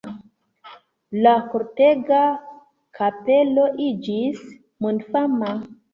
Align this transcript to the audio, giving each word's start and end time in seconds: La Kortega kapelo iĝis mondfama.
La 1.27 1.33
Kortega 1.51 2.21
kapelo 3.01 3.67
iĝis 3.89 4.43
mondfama. 4.87 5.53